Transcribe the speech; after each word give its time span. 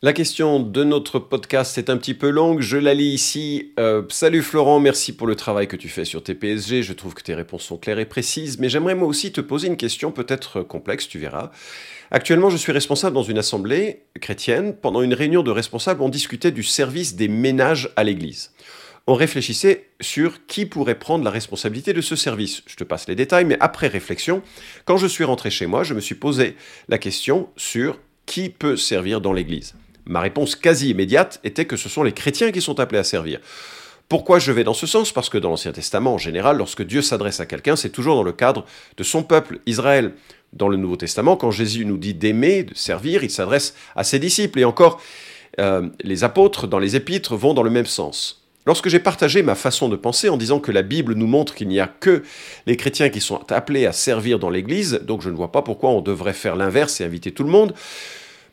La 0.00 0.12
question 0.12 0.60
de 0.60 0.84
notre 0.84 1.18
podcast 1.18 1.76
est 1.76 1.90
un 1.90 1.96
petit 1.96 2.14
peu 2.14 2.30
longue, 2.30 2.60
je 2.60 2.76
la 2.76 2.94
lis 2.94 3.12
ici. 3.12 3.72
Euh, 3.80 4.04
salut 4.10 4.42
Florent, 4.42 4.78
merci 4.78 5.12
pour 5.12 5.26
le 5.26 5.34
travail 5.34 5.66
que 5.66 5.74
tu 5.74 5.88
fais 5.88 6.04
sur 6.04 6.22
tes 6.22 6.36
PSG, 6.36 6.84
je 6.84 6.92
trouve 6.92 7.14
que 7.14 7.22
tes 7.24 7.34
réponses 7.34 7.64
sont 7.64 7.78
claires 7.78 7.98
et 7.98 8.04
précises, 8.04 8.60
mais 8.60 8.68
j'aimerais 8.68 8.94
moi 8.94 9.08
aussi 9.08 9.32
te 9.32 9.40
poser 9.40 9.66
une 9.66 9.76
question 9.76 10.12
peut-être 10.12 10.62
complexe, 10.62 11.08
tu 11.08 11.18
verras. 11.18 11.50
Actuellement, 12.12 12.48
je 12.48 12.56
suis 12.56 12.70
responsable 12.70 13.12
dans 13.12 13.24
une 13.24 13.38
assemblée 13.38 14.04
chrétienne. 14.20 14.72
Pendant 14.72 15.02
une 15.02 15.14
réunion 15.14 15.42
de 15.42 15.50
responsables, 15.50 16.00
on 16.00 16.08
discutait 16.08 16.52
du 16.52 16.62
service 16.62 17.16
des 17.16 17.26
ménages 17.26 17.90
à 17.96 18.04
l'église. 18.04 18.52
On 19.08 19.14
réfléchissait 19.14 19.88
sur 20.00 20.46
qui 20.46 20.64
pourrait 20.64 21.00
prendre 21.00 21.24
la 21.24 21.32
responsabilité 21.32 21.92
de 21.92 22.02
ce 22.02 22.14
service. 22.14 22.62
Je 22.68 22.76
te 22.76 22.84
passe 22.84 23.08
les 23.08 23.16
détails, 23.16 23.46
mais 23.46 23.56
après 23.58 23.88
réflexion, 23.88 24.42
quand 24.84 24.96
je 24.96 25.08
suis 25.08 25.24
rentré 25.24 25.50
chez 25.50 25.66
moi, 25.66 25.82
je 25.82 25.94
me 25.94 26.00
suis 26.00 26.14
posé 26.14 26.54
la 26.88 26.98
question 26.98 27.48
sur 27.56 27.98
qui 28.26 28.48
peut 28.48 28.76
servir 28.76 29.20
dans 29.20 29.32
l'église. 29.32 29.74
Ma 30.08 30.20
réponse 30.20 30.56
quasi 30.56 30.90
immédiate 30.90 31.38
était 31.44 31.66
que 31.66 31.76
ce 31.76 31.88
sont 31.88 32.02
les 32.02 32.12
chrétiens 32.12 32.50
qui 32.50 32.60
sont 32.60 32.80
appelés 32.80 32.98
à 32.98 33.04
servir. 33.04 33.40
Pourquoi 34.08 34.38
je 34.38 34.52
vais 34.52 34.64
dans 34.64 34.74
ce 34.74 34.86
sens? 34.86 35.12
Parce 35.12 35.28
que 35.28 35.36
dans 35.36 35.50
l'Ancien 35.50 35.72
Testament, 35.72 36.14
en 36.14 36.18
général, 36.18 36.56
lorsque 36.56 36.82
Dieu 36.82 37.02
s'adresse 37.02 37.40
à 37.40 37.46
quelqu'un, 37.46 37.76
c'est 37.76 37.90
toujours 37.90 38.16
dans 38.16 38.22
le 38.22 38.32
cadre 38.32 38.64
de 38.96 39.04
son 39.04 39.22
peuple, 39.22 39.60
Israël. 39.66 40.14
Dans 40.54 40.68
le 40.68 40.78
Nouveau 40.78 40.96
Testament, 40.96 41.36
quand 41.36 41.50
Jésus 41.50 41.84
nous 41.84 41.98
dit 41.98 42.14
d'aimer, 42.14 42.62
de 42.62 42.74
servir, 42.74 43.22
il 43.22 43.30
s'adresse 43.30 43.74
à 43.94 44.02
ses 44.02 44.18
disciples. 44.18 44.58
Et 44.60 44.64
encore, 44.64 44.98
euh, 45.60 45.90
les 46.02 46.24
apôtres, 46.24 46.66
dans 46.66 46.78
les 46.78 46.96
épîtres, 46.96 47.36
vont 47.36 47.52
dans 47.52 47.62
le 47.62 47.68
même 47.68 47.84
sens. 47.84 48.42
Lorsque 48.64 48.88
j'ai 48.88 48.98
partagé 48.98 49.42
ma 49.42 49.54
façon 49.54 49.90
de 49.90 49.96
penser 49.96 50.30
en 50.30 50.38
disant 50.38 50.58
que 50.58 50.72
la 50.72 50.82
Bible 50.82 51.14
nous 51.14 51.26
montre 51.26 51.54
qu'il 51.54 51.68
n'y 51.68 51.80
a 51.80 51.86
que 51.86 52.22
les 52.66 52.76
chrétiens 52.76 53.10
qui 53.10 53.20
sont 53.20 53.40
appelés 53.52 53.84
à 53.84 53.92
servir 53.92 54.38
dans 54.38 54.48
l'Église, 54.48 55.00
donc 55.04 55.20
je 55.20 55.28
ne 55.28 55.36
vois 55.36 55.52
pas 55.52 55.60
pourquoi 55.60 55.90
on 55.90 56.00
devrait 56.00 56.32
faire 56.32 56.56
l'inverse 56.56 57.00
et 57.02 57.04
inviter 57.04 57.32
tout 57.32 57.44
le 57.44 57.50
monde, 57.50 57.74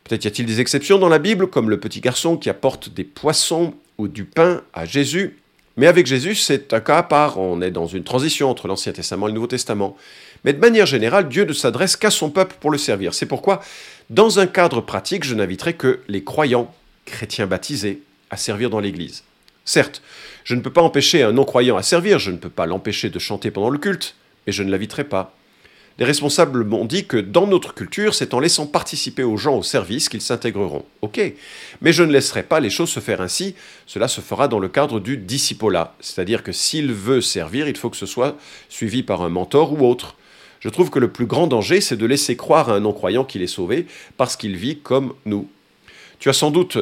Peut-être 0.06 0.24
y 0.24 0.28
a-t-il 0.28 0.46
des 0.46 0.60
exceptions 0.60 0.98
dans 0.98 1.08
la 1.08 1.18
Bible, 1.18 1.48
comme 1.48 1.68
le 1.68 1.80
petit 1.80 2.00
garçon 2.00 2.36
qui 2.36 2.48
apporte 2.48 2.90
des 2.90 3.02
poissons 3.02 3.74
ou 3.98 4.06
du 4.06 4.24
pain 4.24 4.62
à 4.72 4.84
Jésus. 4.84 5.38
Mais 5.76 5.88
avec 5.88 6.06
Jésus, 6.06 6.36
c'est 6.36 6.72
un 6.72 6.80
cas 6.80 6.98
à 6.98 7.02
part. 7.02 7.38
On 7.40 7.60
est 7.60 7.72
dans 7.72 7.88
une 7.88 8.04
transition 8.04 8.48
entre 8.48 8.68
l'Ancien 8.68 8.92
Testament 8.92 9.26
et 9.26 9.30
le 9.30 9.34
Nouveau 9.34 9.48
Testament. 9.48 9.96
Mais 10.44 10.52
de 10.52 10.60
manière 10.60 10.86
générale, 10.86 11.28
Dieu 11.28 11.44
ne 11.44 11.52
s'adresse 11.52 11.96
qu'à 11.96 12.10
son 12.10 12.30
peuple 12.30 12.54
pour 12.60 12.70
le 12.70 12.78
servir. 12.78 13.14
C'est 13.14 13.26
pourquoi, 13.26 13.60
dans 14.08 14.38
un 14.38 14.46
cadre 14.46 14.80
pratique, 14.80 15.24
je 15.24 15.34
n'inviterai 15.34 15.74
que 15.74 15.98
les 16.06 16.22
croyants, 16.22 16.72
chrétiens 17.04 17.48
baptisés, 17.48 18.02
à 18.30 18.36
servir 18.36 18.70
dans 18.70 18.80
l'Église. 18.80 19.24
Certes, 19.64 20.02
je 20.44 20.54
ne 20.54 20.60
peux 20.60 20.72
pas 20.72 20.82
empêcher 20.82 21.24
un 21.24 21.32
non-croyant 21.32 21.76
à 21.76 21.82
servir, 21.82 22.20
je 22.20 22.30
ne 22.30 22.36
peux 22.36 22.48
pas 22.48 22.66
l'empêcher 22.66 23.10
de 23.10 23.18
chanter 23.18 23.50
pendant 23.50 23.70
le 23.70 23.78
culte, 23.78 24.14
mais 24.46 24.52
je 24.52 24.62
ne 24.62 24.70
l'inviterai 24.70 25.02
pas. 25.02 25.34
Les 25.98 26.04
responsables 26.04 26.62
m'ont 26.64 26.84
dit 26.84 27.06
que 27.06 27.16
dans 27.16 27.46
notre 27.46 27.72
culture, 27.72 28.14
c'est 28.14 28.34
en 28.34 28.40
laissant 28.40 28.66
participer 28.66 29.22
aux 29.22 29.38
gens 29.38 29.56
au 29.56 29.62
service 29.62 30.10
qu'ils 30.10 30.20
s'intégreront. 30.20 30.84
Ok, 31.00 31.20
mais 31.80 31.92
je 31.92 32.02
ne 32.02 32.12
laisserai 32.12 32.42
pas 32.42 32.60
les 32.60 32.68
choses 32.68 32.90
se 32.90 33.00
faire 33.00 33.22
ainsi, 33.22 33.54
cela 33.86 34.06
se 34.06 34.20
fera 34.20 34.46
dans 34.46 34.58
le 34.58 34.68
cadre 34.68 35.00
du 35.00 35.16
discipolat, 35.16 35.94
c'est-à-dire 36.00 36.42
que 36.42 36.52
s'il 36.52 36.92
veut 36.92 37.22
servir, 37.22 37.66
il 37.66 37.76
faut 37.78 37.88
que 37.88 37.96
ce 37.96 38.04
soit 38.04 38.36
suivi 38.68 39.02
par 39.02 39.22
un 39.22 39.30
mentor 39.30 39.72
ou 39.72 39.86
autre. 39.86 40.16
Je 40.60 40.68
trouve 40.68 40.90
que 40.90 40.98
le 40.98 41.08
plus 41.08 41.26
grand 41.26 41.46
danger, 41.46 41.80
c'est 41.80 41.96
de 41.96 42.06
laisser 42.06 42.36
croire 42.36 42.68
à 42.68 42.74
un 42.74 42.80
non-croyant 42.80 43.24
qu'il 43.24 43.40
est 43.40 43.46
sauvé 43.46 43.86
parce 44.18 44.36
qu'il 44.36 44.56
vit 44.56 44.78
comme 44.78 45.14
nous. 45.24 45.48
Tu 46.18 46.28
as 46.28 46.34
sans 46.34 46.50
doute 46.50 46.76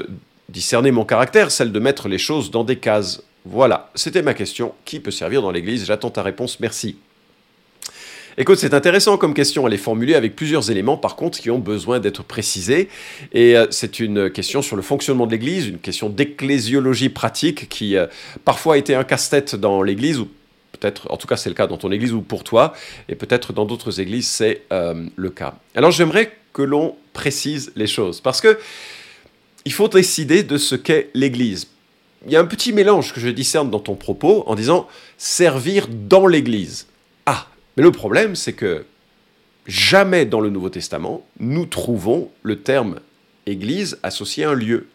discerné 0.48 0.90
mon 0.90 1.04
caractère, 1.04 1.50
celle 1.50 1.70
de 1.70 1.78
mettre 1.78 2.08
les 2.08 2.18
choses 2.18 2.50
dans 2.50 2.64
des 2.64 2.76
cases. 2.76 3.22
Voilà, 3.44 3.90
c'était 3.94 4.22
ma 4.22 4.34
question. 4.34 4.74
Qui 4.84 5.00
peut 5.00 5.10
servir 5.10 5.42
dans 5.42 5.50
l'Église? 5.50 5.84
J'attends 5.84 6.10
ta 6.10 6.22
réponse, 6.22 6.60
merci. 6.60 6.96
Écoute, 8.36 8.58
c'est 8.58 8.74
intéressant 8.74 9.16
comme 9.16 9.32
question. 9.32 9.64
Elle 9.68 9.74
est 9.74 9.76
formulée 9.76 10.16
avec 10.16 10.34
plusieurs 10.34 10.68
éléments, 10.68 10.96
par 10.96 11.14
contre, 11.14 11.38
qui 11.38 11.50
ont 11.50 11.60
besoin 11.60 12.00
d'être 12.00 12.24
précisés. 12.24 12.88
Et 13.32 13.56
euh, 13.56 13.66
c'est 13.70 14.00
une 14.00 14.28
question 14.28 14.60
sur 14.60 14.74
le 14.74 14.82
fonctionnement 14.82 15.26
de 15.26 15.30
l'Église, 15.30 15.68
une 15.68 15.78
question 15.78 16.08
d'ecclésiologie 16.08 17.10
pratique 17.10 17.68
qui 17.68 17.96
euh, 17.96 18.06
parfois 18.44 18.74
a 18.74 18.78
été 18.78 18.96
un 18.96 19.04
casse-tête 19.04 19.54
dans 19.54 19.82
l'Église, 19.82 20.18
ou 20.18 20.28
peut-être, 20.72 21.08
en 21.12 21.16
tout 21.16 21.28
cas 21.28 21.36
c'est 21.36 21.48
le 21.48 21.54
cas 21.54 21.68
dans 21.68 21.76
ton 21.76 21.92
Église 21.92 22.12
ou 22.12 22.22
pour 22.22 22.42
toi, 22.42 22.74
et 23.08 23.14
peut-être 23.14 23.52
dans 23.52 23.66
d'autres 23.66 24.00
Églises 24.00 24.26
c'est 24.26 24.62
euh, 24.72 25.06
le 25.14 25.30
cas. 25.30 25.54
Alors 25.76 25.92
j'aimerais 25.92 26.32
que 26.52 26.62
l'on 26.62 26.96
précise 27.12 27.70
les 27.76 27.86
choses, 27.86 28.20
parce 28.20 28.40
que 28.40 28.58
il 29.64 29.72
faut 29.72 29.88
décider 29.88 30.42
de 30.42 30.58
ce 30.58 30.74
qu'est 30.74 31.10
l'Église. 31.14 31.68
Il 32.26 32.32
y 32.32 32.36
a 32.36 32.40
un 32.40 32.46
petit 32.46 32.72
mélange 32.72 33.12
que 33.12 33.20
je 33.20 33.28
discerne 33.28 33.70
dans 33.70 33.78
ton 33.78 33.94
propos 33.94 34.42
en 34.46 34.56
disant 34.56 34.88
servir 35.18 35.86
dans 35.88 36.26
l'Église. 36.26 36.88
Mais 37.76 37.82
le 37.82 37.92
problème, 37.92 38.36
c'est 38.36 38.52
que 38.52 38.84
jamais 39.66 40.24
dans 40.26 40.40
le 40.40 40.50
Nouveau 40.50 40.68
Testament, 40.68 41.26
nous 41.38 41.66
trouvons 41.66 42.30
le 42.42 42.60
terme 42.60 43.00
Église 43.46 43.98
associé 44.02 44.44
à 44.44 44.50
un 44.50 44.54
lieu. 44.54 44.88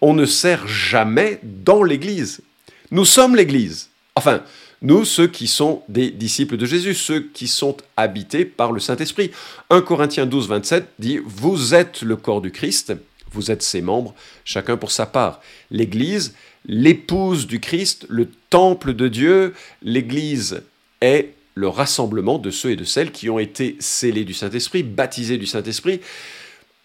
On 0.00 0.14
ne 0.14 0.26
sert 0.26 0.66
jamais 0.66 1.40
dans 1.42 1.82
l'Église. 1.82 2.40
Nous 2.90 3.04
sommes 3.04 3.36
l'Église. 3.36 3.90
Enfin, 4.16 4.42
nous, 4.82 5.04
ceux 5.04 5.26
qui 5.26 5.46
sont 5.46 5.82
des 5.88 6.10
disciples 6.10 6.56
de 6.56 6.64
Jésus, 6.64 6.94
ceux 6.94 7.20
qui 7.20 7.48
sont 7.48 7.76
habités 7.96 8.44
par 8.44 8.72
le 8.72 8.80
Saint-Esprit. 8.80 9.30
1 9.68 9.82
Corinthiens 9.82 10.26
12, 10.26 10.48
27 10.48 10.88
dit, 10.98 11.20
Vous 11.24 11.74
êtes 11.74 12.02
le 12.02 12.16
corps 12.16 12.40
du 12.40 12.50
Christ, 12.50 12.94
vous 13.30 13.50
êtes 13.50 13.62
ses 13.62 13.82
membres, 13.82 14.14
chacun 14.44 14.76
pour 14.76 14.90
sa 14.90 15.06
part. 15.06 15.40
L'Église, 15.70 16.34
l'épouse 16.66 17.46
du 17.46 17.60
Christ, 17.60 18.06
le 18.08 18.28
temple 18.48 18.94
de 18.94 19.08
Dieu, 19.08 19.54
l'Église 19.82 20.62
est 21.02 21.34
le 21.60 21.68
rassemblement 21.68 22.38
de 22.38 22.50
ceux 22.50 22.70
et 22.70 22.76
de 22.76 22.84
celles 22.84 23.12
qui 23.12 23.30
ont 23.30 23.38
été 23.38 23.76
scellés 23.78 24.24
du 24.24 24.34
Saint-Esprit, 24.34 24.82
baptisés 24.82 25.38
du 25.38 25.46
Saint-Esprit. 25.46 26.00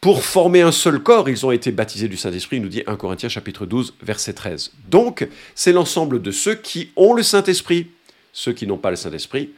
Pour 0.01 0.23
former 0.23 0.61
un 0.61 0.71
seul 0.71 0.99
corps, 0.99 1.29
ils 1.29 1.45
ont 1.45 1.51
été 1.51 1.71
baptisés 1.71 2.07
du 2.07 2.17
Saint-Esprit, 2.17 2.59
nous 2.59 2.67
dit 2.67 2.83
1 2.85 2.95
Corinthiens 2.95 3.29
chapitre 3.29 3.65
12, 3.65 3.95
verset 4.03 4.33
13. 4.33 4.73
Donc, 4.89 5.27
c'est 5.55 5.71
l'ensemble 5.71 6.21
de 6.21 6.29
ceux 6.29 6.53
qui 6.53 6.91
ont 6.95 7.13
le 7.13 7.23
Saint-Esprit. 7.23 7.87
Ceux 8.31 8.53
qui 8.53 8.67
n'ont 8.67 8.77
pas 8.77 8.91
le 8.91 8.97
Saint-Esprit 8.97 9.51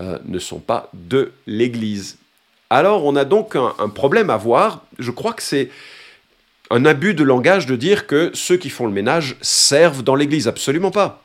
euh, 0.00 0.18
ne 0.24 0.38
sont 0.38 0.58
pas 0.58 0.90
de 0.94 1.32
l'Église. 1.46 2.16
Alors, 2.70 3.04
on 3.04 3.14
a 3.14 3.24
donc 3.24 3.54
un, 3.54 3.88
problème 3.90 4.30
à 4.30 4.38
voir. 4.38 4.86
Je 4.98 5.10
crois 5.10 5.34
que 5.34 5.42
c'est 5.42 5.68
un 6.70 6.86
abus 6.86 7.12
de 7.12 7.22
langage 7.22 7.66
de 7.66 7.76
dire 7.76 8.06
que 8.06 8.30
ceux 8.32 8.56
qui 8.56 8.70
font 8.70 8.86
le 8.86 8.92
ménage 8.92 9.36
servent 9.42 10.02
dans 10.02 10.14
l'Église. 10.14 10.48
Absolument 10.48 10.90
pas. 10.90 11.22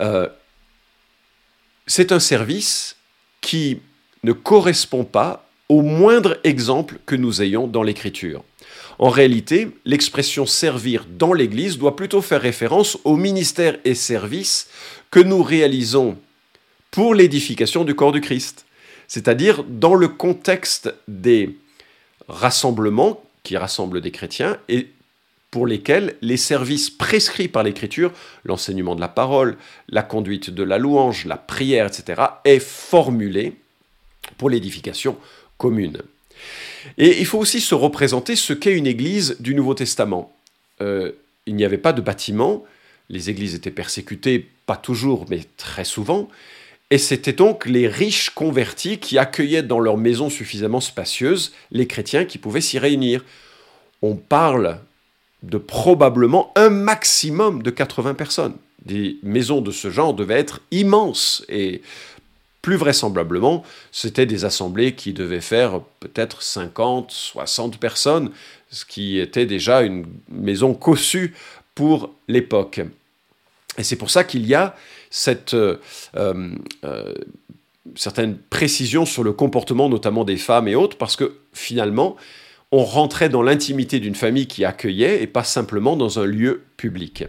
Euh, 0.00 0.28
c'est 1.86 2.12
un 2.12 2.20
service 2.20 2.96
qui 3.40 3.80
ne 4.22 4.32
correspond 4.32 5.04
pas 5.04 5.48
au 5.68 5.82
moindre 5.82 6.38
exemple 6.44 6.98
que 7.06 7.16
nous 7.16 7.42
ayons 7.42 7.66
dans 7.66 7.82
l'Écriture. 7.82 8.42
En 8.98 9.08
réalité, 9.08 9.68
l'expression 9.84 10.46
servir 10.46 11.06
dans 11.18 11.32
l'Église 11.32 11.78
doit 11.78 11.96
plutôt 11.96 12.22
faire 12.22 12.40
référence 12.40 12.98
au 13.04 13.16
ministère 13.16 13.76
et 13.84 13.94
service 13.94 14.68
que 15.10 15.20
nous 15.20 15.42
réalisons 15.42 16.16
pour 16.90 17.14
l'édification 17.14 17.84
du 17.84 17.94
corps 17.94 18.12
du 18.12 18.20
Christ, 18.20 18.66
c'est-à-dire 19.08 19.64
dans 19.64 19.94
le 19.94 20.08
contexte 20.08 20.94
des 21.08 21.58
rassemblements 22.28 23.22
qui 23.42 23.56
rassemblent 23.56 24.00
des 24.00 24.12
chrétiens 24.12 24.58
et 24.68 24.88
pour 25.54 25.68
lesquels 25.68 26.16
les 26.20 26.36
services 26.36 26.90
prescrits 26.90 27.46
par 27.46 27.62
l'Écriture, 27.62 28.10
l'enseignement 28.44 28.96
de 28.96 29.00
la 29.00 29.06
parole, 29.06 29.56
la 29.88 30.02
conduite 30.02 30.50
de 30.50 30.64
la 30.64 30.78
louange, 30.78 31.26
la 31.26 31.36
prière, 31.36 31.86
etc., 31.86 32.22
est 32.44 32.58
formulé 32.58 33.52
pour 34.36 34.50
l'édification 34.50 35.16
commune. 35.56 36.02
Et 36.98 37.20
il 37.20 37.24
faut 37.24 37.38
aussi 37.38 37.60
se 37.60 37.76
représenter 37.76 38.34
ce 38.34 38.52
qu'est 38.52 38.76
une 38.76 38.88
église 38.88 39.36
du 39.38 39.54
Nouveau 39.54 39.74
Testament. 39.74 40.34
Euh, 40.80 41.12
il 41.46 41.54
n'y 41.54 41.64
avait 41.64 41.78
pas 41.78 41.92
de 41.92 42.00
bâtiment, 42.00 42.64
les 43.08 43.30
églises 43.30 43.54
étaient 43.54 43.70
persécutées, 43.70 44.48
pas 44.66 44.76
toujours, 44.76 45.24
mais 45.30 45.42
très 45.56 45.84
souvent, 45.84 46.28
et 46.90 46.98
c'était 46.98 47.32
donc 47.32 47.66
les 47.66 47.86
riches 47.86 48.30
convertis 48.30 48.98
qui 48.98 49.18
accueillaient 49.18 49.62
dans 49.62 49.78
leurs 49.78 49.98
maisons 49.98 50.30
suffisamment 50.30 50.80
spacieuses 50.80 51.52
les 51.70 51.86
chrétiens 51.86 52.24
qui 52.24 52.38
pouvaient 52.38 52.60
s'y 52.60 52.80
réunir. 52.80 53.24
On 54.02 54.16
parle 54.16 54.80
de 55.44 55.58
probablement 55.58 56.52
un 56.56 56.70
maximum 56.70 57.62
de 57.62 57.70
80 57.70 58.14
personnes. 58.14 58.54
Des 58.84 59.16
maisons 59.22 59.60
de 59.60 59.70
ce 59.70 59.90
genre 59.90 60.14
devaient 60.14 60.38
être 60.38 60.60
immenses 60.70 61.44
et 61.48 61.82
plus 62.62 62.76
vraisemblablement, 62.76 63.62
c'était 63.92 64.24
des 64.24 64.46
assemblées 64.46 64.94
qui 64.94 65.12
devaient 65.12 65.42
faire 65.42 65.80
peut-être 66.00 66.42
50, 66.42 67.10
60 67.10 67.78
personnes, 67.78 68.30
ce 68.70 68.86
qui 68.86 69.18
était 69.18 69.44
déjà 69.44 69.82
une 69.82 70.06
maison 70.30 70.72
cossue 70.72 71.34
pour 71.74 72.14
l'époque. 72.26 72.80
Et 73.76 73.82
c'est 73.82 73.96
pour 73.96 74.10
ça 74.10 74.24
qu'il 74.24 74.46
y 74.46 74.54
a 74.54 74.74
cette 75.10 75.52
euh, 75.52 75.76
euh, 76.16 76.54
certaine 77.96 78.38
précision 78.38 79.04
sur 79.04 79.24
le 79.24 79.34
comportement 79.34 79.90
notamment 79.90 80.24
des 80.24 80.38
femmes 80.38 80.66
et 80.66 80.74
autres, 80.74 80.96
parce 80.96 81.16
que 81.16 81.36
finalement, 81.52 82.16
on 82.74 82.82
rentrait 82.82 83.28
dans 83.28 83.42
l'intimité 83.42 84.00
d'une 84.00 84.16
famille 84.16 84.48
qui 84.48 84.64
accueillait 84.64 85.22
et 85.22 85.28
pas 85.28 85.44
simplement 85.44 85.94
dans 85.94 86.18
un 86.18 86.26
lieu 86.26 86.64
public. 86.76 87.24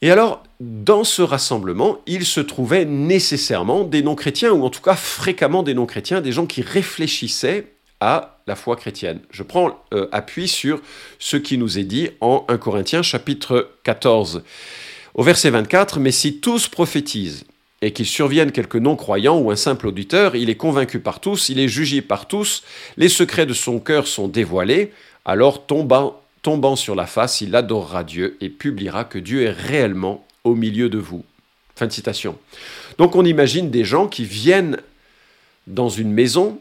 Et 0.00 0.10
alors, 0.10 0.42
dans 0.58 1.04
ce 1.04 1.20
rassemblement, 1.20 1.98
il 2.06 2.24
se 2.24 2.40
trouvait 2.40 2.86
nécessairement 2.86 3.84
des 3.84 4.02
non-chrétiens, 4.02 4.52
ou 4.52 4.64
en 4.64 4.70
tout 4.70 4.80
cas 4.80 4.94
fréquemment 4.94 5.62
des 5.62 5.74
non-chrétiens, 5.74 6.22
des 6.22 6.32
gens 6.32 6.46
qui 6.46 6.62
réfléchissaient 6.62 7.66
à 8.00 8.38
la 8.46 8.56
foi 8.56 8.76
chrétienne. 8.76 9.20
Je 9.30 9.42
prends 9.42 9.78
euh, 9.92 10.08
appui 10.12 10.48
sur 10.48 10.80
ce 11.18 11.36
qui 11.36 11.58
nous 11.58 11.78
est 11.78 11.84
dit 11.84 12.08
en 12.22 12.46
1 12.48 12.56
Corinthiens 12.56 13.02
chapitre 13.02 13.68
14. 13.84 14.42
Au 15.12 15.22
verset 15.22 15.50
24, 15.50 16.00
Mais 16.00 16.10
si 16.10 16.40
tous 16.40 16.68
prophétisent, 16.68 17.44
et 17.82 17.92
qu'il 17.92 18.06
survienne 18.06 18.52
quelques 18.52 18.76
non-croyants 18.76 19.38
ou 19.38 19.50
un 19.50 19.56
simple 19.56 19.86
auditeur, 19.86 20.36
il 20.36 20.50
est 20.50 20.56
convaincu 20.56 21.00
par 21.00 21.20
tous, 21.20 21.48
il 21.48 21.58
est 21.58 21.68
jugé 21.68 22.02
par 22.02 22.28
tous, 22.28 22.62
les 22.96 23.08
secrets 23.08 23.46
de 23.46 23.54
son 23.54 23.80
cœur 23.80 24.06
sont 24.06 24.28
dévoilés, 24.28 24.92
alors 25.24 25.66
tombant, 25.66 26.16
sur 26.76 26.94
la 26.94 27.06
face, 27.06 27.40
il 27.40 27.54
adorera 27.54 28.04
Dieu 28.04 28.36
et 28.40 28.48
publiera 28.48 29.04
que 29.04 29.18
Dieu 29.18 29.42
est 29.42 29.50
réellement 29.50 30.26
au 30.44 30.54
milieu 30.54 30.88
de 30.88 30.98
vous. 30.98 31.24
Fin 31.76 31.86
de 31.86 31.92
citation. 31.92 32.36
Donc 32.98 33.16
on 33.16 33.24
imagine 33.24 33.70
des 33.70 33.84
gens 33.84 34.08
qui 34.08 34.24
viennent 34.24 34.78
dans 35.66 35.88
une 35.88 36.12
maison 36.12 36.58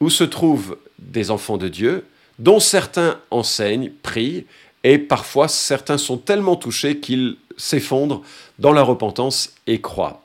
où 0.00 0.08
se 0.08 0.24
trouvent 0.24 0.76
des 0.98 1.30
enfants 1.30 1.58
de 1.58 1.68
Dieu, 1.68 2.06
dont 2.38 2.60
certains 2.60 3.18
enseignent, 3.30 3.90
prient, 4.02 4.46
et 4.84 4.98
parfois 4.98 5.48
certains 5.48 5.98
sont 5.98 6.16
tellement 6.16 6.56
touchés 6.56 6.98
qu'ils 6.98 7.36
s'effondrent 7.56 8.22
dans 8.58 8.72
la 8.72 8.82
repentance 8.82 9.54
et 9.66 9.80
croient. 9.80 10.21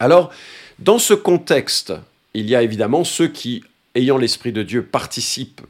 Alors, 0.00 0.32
dans 0.78 0.98
ce 0.98 1.12
contexte, 1.12 1.92
il 2.32 2.48
y 2.48 2.56
a 2.56 2.62
évidemment 2.62 3.04
ceux 3.04 3.28
qui, 3.28 3.62
ayant 3.94 4.16
l'Esprit 4.16 4.50
de 4.50 4.62
Dieu, 4.62 4.82
participent 4.82 5.60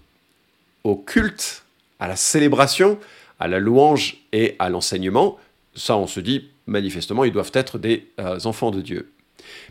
au 0.84 0.94
culte, 0.94 1.64
à 1.98 2.06
la 2.06 2.14
célébration, 2.14 2.98
à 3.40 3.48
la 3.48 3.58
louange 3.58 4.18
et 4.32 4.54
à 4.60 4.70
l'enseignement. 4.70 5.36
Ça, 5.74 5.96
on 5.96 6.06
se 6.06 6.20
dit, 6.20 6.46
manifestement, 6.66 7.24
ils 7.24 7.32
doivent 7.32 7.50
être 7.54 7.76
des 7.76 8.06
euh, 8.20 8.38
enfants 8.44 8.70
de 8.70 8.80
Dieu. 8.80 9.10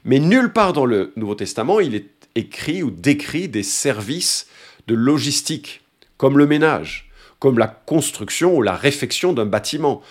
Mais 0.03 0.19
nulle 0.19 0.51
part 0.51 0.73
dans 0.73 0.85
le 0.85 1.13
Nouveau 1.15 1.35
Testament, 1.35 1.79
il 1.79 1.95
est 1.95 2.09
écrit 2.35 2.83
ou 2.83 2.91
décrit 2.91 3.47
des 3.47 3.63
services 3.63 4.47
de 4.87 4.93
logistique, 4.93 5.81
comme 6.17 6.37
le 6.37 6.47
ménage, 6.47 7.09
comme 7.39 7.57
la 7.57 7.67
construction 7.67 8.57
ou 8.57 8.61
la 8.61 8.75
réfection 8.75 9.31
d'un 9.31 9.45
bâtiment, 9.45 10.01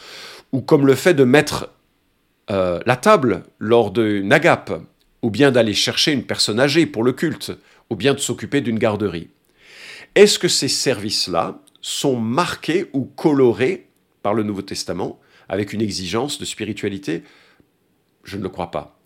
ou 0.52 0.62
comme 0.62 0.86
le 0.86 0.94
fait 0.94 1.14
de 1.14 1.24
mettre 1.24 1.68
euh, 2.50 2.80
la 2.86 2.96
table 2.96 3.42
lors 3.58 3.90
d'une 3.90 4.32
agape, 4.32 4.72
ou 5.22 5.30
bien 5.30 5.50
d'aller 5.50 5.74
chercher 5.74 6.12
une 6.12 6.24
personne 6.24 6.60
âgée 6.60 6.86
pour 6.86 7.02
le 7.02 7.12
culte, 7.12 7.52
ou 7.90 7.96
bien 7.96 8.14
de 8.14 8.18
s'occuper 8.18 8.60
d'une 8.60 8.78
garderie. 8.78 9.28
Est-ce 10.14 10.38
que 10.38 10.48
ces 10.48 10.68
services-là 10.68 11.60
sont 11.80 12.18
marqués 12.18 12.86
ou 12.92 13.04
colorés 13.04 13.88
par 14.22 14.34
le 14.34 14.42
Nouveau 14.42 14.62
Testament 14.62 15.20
avec 15.48 15.72
une 15.72 15.80
exigence 15.80 16.38
de 16.38 16.44
spiritualité? 16.44 17.22
Je 18.24 18.36
ne 18.36 18.42
le 18.42 18.48
crois 18.48 18.70
pas. 18.70 18.98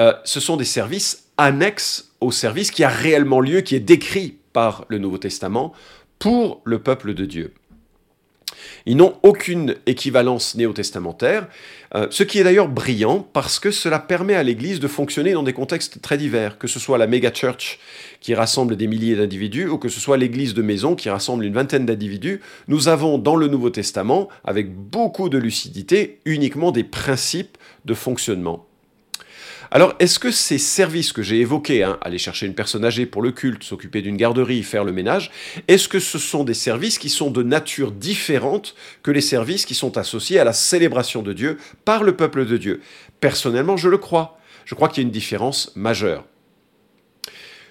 Euh, 0.00 0.14
ce 0.24 0.40
sont 0.40 0.56
des 0.56 0.64
services 0.64 1.28
annexes 1.36 2.12
au 2.20 2.30
service 2.30 2.70
qui 2.70 2.84
a 2.84 2.88
réellement 2.88 3.40
lieu, 3.40 3.60
qui 3.60 3.74
est 3.74 3.80
décrit 3.80 4.38
par 4.52 4.84
le 4.88 4.98
Nouveau 4.98 5.18
Testament 5.18 5.72
pour 6.18 6.62
le 6.64 6.82
peuple 6.82 7.14
de 7.14 7.26
Dieu. 7.26 7.54
Ils 8.86 8.96
n'ont 8.96 9.14
aucune 9.22 9.76
équivalence 9.86 10.54
néo-testamentaire, 10.54 11.48
euh, 11.94 12.06
ce 12.10 12.22
qui 12.22 12.38
est 12.38 12.44
d'ailleurs 12.44 12.68
brillant 12.68 13.26
parce 13.32 13.58
que 13.58 13.70
cela 13.70 13.98
permet 13.98 14.34
à 14.34 14.42
l'Église 14.42 14.80
de 14.80 14.88
fonctionner 14.88 15.32
dans 15.32 15.42
des 15.42 15.52
contextes 15.52 16.00
très 16.00 16.16
divers, 16.16 16.58
que 16.58 16.66
ce 16.66 16.78
soit 16.78 16.98
la 16.98 17.06
méga 17.06 17.32
church 17.32 17.78
qui 18.20 18.34
rassemble 18.34 18.76
des 18.76 18.86
milliers 18.86 19.16
d'individus 19.16 19.68
ou 19.68 19.78
que 19.78 19.88
ce 19.88 20.00
soit 20.00 20.16
l'Église 20.16 20.54
de 20.54 20.62
maison 20.62 20.94
qui 20.94 21.10
rassemble 21.10 21.44
une 21.44 21.54
vingtaine 21.54 21.86
d'individus. 21.86 22.40
Nous 22.68 22.88
avons 22.88 23.18
dans 23.18 23.36
le 23.36 23.48
Nouveau 23.48 23.70
Testament, 23.70 24.28
avec 24.44 24.74
beaucoup 24.74 25.28
de 25.28 25.38
lucidité, 25.38 26.20
uniquement 26.24 26.72
des 26.72 26.84
principes 26.84 27.58
de 27.84 27.94
fonctionnement. 27.94 28.66
Alors, 29.74 29.94
est-ce 30.00 30.18
que 30.18 30.30
ces 30.30 30.58
services 30.58 31.14
que 31.14 31.22
j'ai 31.22 31.40
évoqués, 31.40 31.82
hein, 31.82 31.96
aller 32.02 32.18
chercher 32.18 32.44
une 32.44 32.54
personne 32.54 32.84
âgée 32.84 33.06
pour 33.06 33.22
le 33.22 33.32
culte, 33.32 33.64
s'occuper 33.64 34.02
d'une 34.02 34.18
garderie, 34.18 34.62
faire 34.62 34.84
le 34.84 34.92
ménage, 34.92 35.30
est-ce 35.66 35.88
que 35.88 35.98
ce 35.98 36.18
sont 36.18 36.44
des 36.44 36.52
services 36.52 36.98
qui 36.98 37.08
sont 37.08 37.30
de 37.30 37.42
nature 37.42 37.90
différente 37.90 38.74
que 39.02 39.10
les 39.10 39.22
services 39.22 39.64
qui 39.64 39.74
sont 39.74 39.96
associés 39.96 40.38
à 40.38 40.44
la 40.44 40.52
célébration 40.52 41.22
de 41.22 41.32
Dieu 41.32 41.56
par 41.86 42.02
le 42.02 42.14
peuple 42.14 42.44
de 42.44 42.58
Dieu? 42.58 42.82
Personnellement, 43.20 43.78
je 43.78 43.88
le 43.88 43.96
crois. 43.96 44.38
Je 44.66 44.74
crois 44.74 44.90
qu'il 44.90 45.02
y 45.02 45.06
a 45.06 45.08
une 45.08 45.10
différence 45.10 45.72
majeure. 45.74 46.26